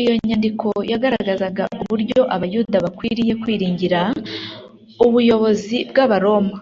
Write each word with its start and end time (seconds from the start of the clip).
Iyo 0.00 0.12
nyandiko 0.26 0.68
yagaragazaga 0.92 1.64
uburyo 1.82 2.20
abayuda 2.34 2.76
bakwiye 2.84 3.32
kwiringira 3.42 4.00
ubuyobozi 5.06 5.78
bw'Abaroma. 5.90 6.56